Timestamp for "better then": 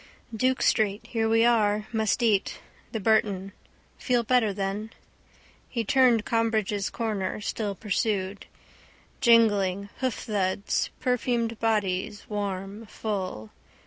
4.23-4.89